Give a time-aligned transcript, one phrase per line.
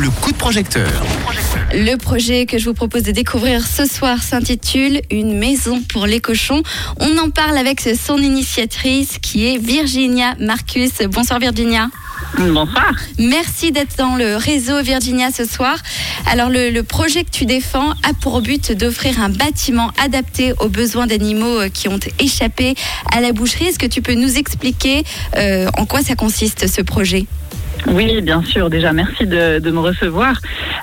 [0.00, 0.90] le coup de projecteur.
[1.74, 6.20] Le projet que je vous propose de découvrir ce soir s'intitule Une maison pour les
[6.20, 6.62] cochons.
[6.98, 10.92] On en parle avec son initiatrice qui est Virginia Marcus.
[11.10, 11.90] Bonsoir Virginia.
[12.38, 12.94] Bonsoir.
[13.18, 15.76] Merci d'être dans le réseau Virginia ce soir.
[16.26, 20.68] Alors le, le projet que tu défends a pour but d'offrir un bâtiment adapté aux
[20.70, 22.74] besoins d'animaux euh, qui ont échappé
[23.12, 23.66] à la boucherie.
[23.66, 25.04] Est-ce que tu peux nous expliquer
[25.36, 27.26] euh, en quoi ça consiste ce projet?
[27.86, 28.70] Oui, bien sûr.
[28.70, 30.36] Déjà, merci de, me recevoir.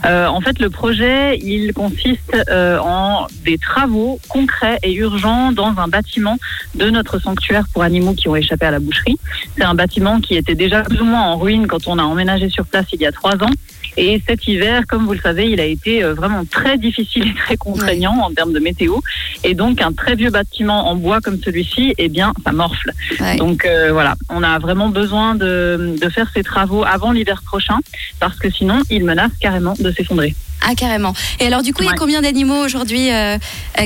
[0.06, 5.74] Euh, en fait, le projet, il consiste euh, en des travaux concrets et urgents dans
[5.78, 6.38] un bâtiment
[6.76, 9.18] de notre sanctuaire pour animaux qui ont échappé à la boucherie.
[9.58, 12.50] C'est un bâtiment qui était déjà plus ou moins en ruine quand on a emménagé
[12.50, 13.52] sur place il y a trois ans.
[13.98, 17.34] Et cet hiver, comme vous le savez, il a été euh, vraiment très difficile et
[17.34, 18.98] très contraignant en termes de météo.
[19.44, 22.92] Et donc, un très vieux bâtiment en bois comme celui-ci, eh bien, ça morfle.
[23.20, 23.38] Ouais.
[23.38, 27.80] Donc euh, voilà, on a vraiment besoin de, de faire ces travaux avant l'hiver prochain,
[28.20, 30.36] parce que sinon, il menace carrément de s'effondrer.
[30.62, 31.14] Ah carrément.
[31.40, 33.38] Et alors du coup, il y a combien d'animaux aujourd'hui euh,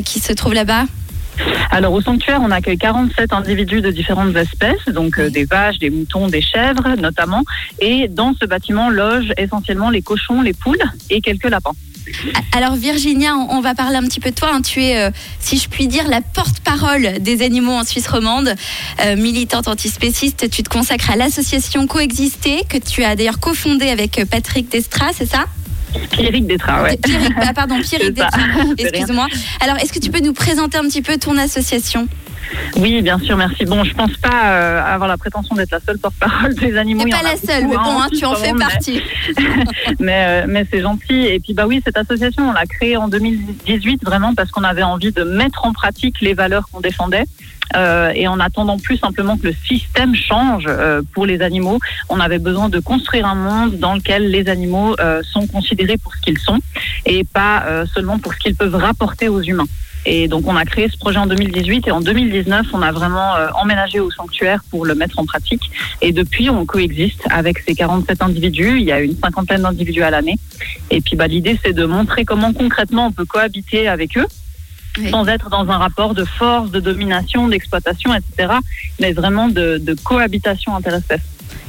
[0.05, 0.85] qui se trouvent là-bas?
[1.71, 5.89] Alors au sanctuaire, on accueille 47 individus de différentes espèces, donc euh, des vaches, des
[5.89, 7.43] moutons, des chèvres notamment.
[7.79, 11.73] Et dans ce bâtiment logent essentiellement les cochons, les poules et quelques lapins.
[12.51, 14.49] Alors Virginia, on, va parler un petit peu de toi.
[14.53, 14.61] hein.
[14.61, 18.53] Tu es, euh, si je puis dire, la porte-parole des animaux en Suisse romande,
[19.05, 20.49] euh, militante antispéciste.
[20.49, 25.07] Tu te consacres à l'association Coexister, que tu as d'ailleurs cofondée avec euh, Patrick Destra,
[25.13, 25.45] c'est ça?
[26.11, 26.97] Pierrick Détra, ouais.
[26.97, 28.75] Pierrick, ah, pardon, Pierrick rien.
[28.77, 29.27] Excuse-moi.
[29.61, 32.07] Alors, est-ce que tu peux nous présenter un petit peu ton association?
[32.77, 33.63] Oui, bien sûr, merci.
[33.65, 37.03] Bon, je pense pas euh, avoir la prétention d'être la seule porte-parole des animaux.
[37.05, 39.01] T'es pas la seule, mais bon, hein, hein, tu en fais mais- partie.
[39.99, 41.27] mais, euh, mais c'est gentil.
[41.27, 44.83] Et puis bah oui, cette association, on l'a créée en 2018 vraiment parce qu'on avait
[44.83, 47.23] envie de mettre en pratique les valeurs qu'on défendait.
[47.75, 52.19] Euh, et en attendant plus simplement que le système change euh, pour les animaux, on
[52.19, 56.21] avait besoin de construire un monde dans lequel les animaux euh, sont considérés pour ce
[56.21, 56.59] qu'ils sont
[57.05, 57.63] et pas
[57.93, 59.67] seulement pour ce qu'ils peuvent rapporter aux humains.
[60.05, 63.33] Et donc on a créé ce projet en 2018 et en 2019 on a vraiment
[63.55, 65.69] emménagé au sanctuaire pour le mettre en pratique.
[66.01, 68.79] Et depuis on coexiste avec ces 47 individus.
[68.79, 70.37] Il y a une cinquantaine d'individus à l'année.
[70.89, 74.27] Et puis bah, l'idée c'est de montrer comment concrètement on peut cohabiter avec eux
[74.97, 75.09] Oui.
[75.09, 78.53] sans être dans un rapport de force, de domination, d'exploitation, etc.
[78.99, 81.21] Mais vraiment de, de cohabitation interespèce.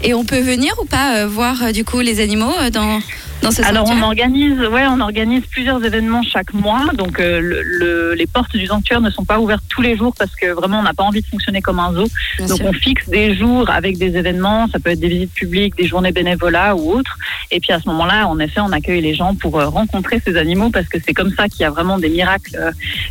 [0.02, 2.98] Et on peut venir ou pas euh, voir euh, du coup les animaux euh, dans,
[3.42, 6.86] dans ce Alors on organise, ouais, on organise plusieurs événements chaque mois.
[6.94, 10.14] Donc euh, le, le- les portes du sanctuaire ne sont pas ouvertes tous les jours
[10.18, 12.06] parce que vraiment on n'a pas envie de fonctionner comme un zoo.
[12.38, 12.66] Bien Donc sûr.
[12.66, 16.12] on fixe des jours avec des événements, ça peut être des visites publiques, des journées
[16.12, 17.16] bénévolat ou autres.
[17.50, 20.36] Et puis à ce moment-là, en effet, on accueille les gens pour euh, rencontrer ces
[20.36, 22.70] animaux parce que c'est comme ça qu'il y a vraiment des miracles euh,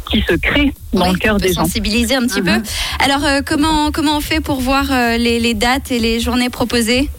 [0.09, 1.63] qui se créent dans Oui, le cœur des gens.
[1.65, 2.61] sensibiliser un petit Mhm.
[2.61, 3.03] peu.
[3.03, 6.49] Alors, euh, comment, comment on fait pour voir euh, les, les dates et les journées
[6.49, 7.09] proposées?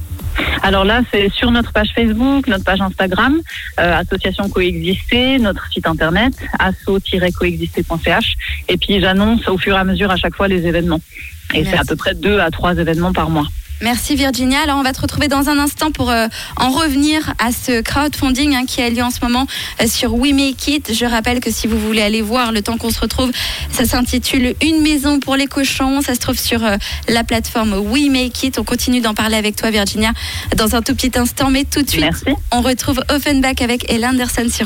[0.63, 3.41] Alors là, c'est sur notre page Facebook, notre page Instagram,
[3.81, 8.37] euh, Association Coexister, notre site internet, asso-coexister.ch.
[8.69, 11.01] Et puis j'annonce au fur et à mesure à chaque fois les événements.
[11.55, 13.47] Et c'est à peu près deux à trois événements par mois.
[13.81, 14.61] Merci Virginia.
[14.63, 18.55] Alors, on va te retrouver dans un instant pour euh, en revenir à ce crowdfunding
[18.55, 19.47] hein, qui a lieu en ce moment
[19.81, 20.95] euh, sur We Make It.
[20.95, 23.33] Je rappelle que si vous voulez aller voir le temps qu'on se retrouve,
[23.73, 26.01] ça s'intitule Une maison pour les cochons.
[26.01, 26.77] Ça se trouve sur euh,
[27.09, 28.59] la plateforme We Make It.
[28.59, 30.13] On continue d'en parler avec toi Virginia
[30.57, 32.25] dans un tout petit instant, mais tout de suite, Merci.
[32.53, 34.61] on retrouve Offenbach avec Ella Anderson sur